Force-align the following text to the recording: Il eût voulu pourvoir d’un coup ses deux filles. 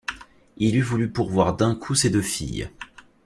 Il 0.57 0.75
eût 0.75 0.81
voulu 0.81 1.11
pourvoir 1.11 1.55
d’un 1.55 1.75
coup 1.75 1.93
ses 1.93 2.09
deux 2.09 2.23
filles. 2.23 2.71